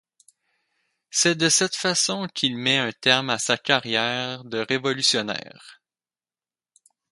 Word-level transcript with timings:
C'est 1.11 1.35
de 1.35 1.47
cette 1.47 1.75
façon 1.75 2.27
qu'il 2.33 2.57
met 2.57 2.79
un 2.79 2.91
terme 2.91 3.29
à 3.29 3.37
sa 3.37 3.55
carrière 3.55 4.43
de 4.45 4.57
révolutionnaire. 4.67 5.79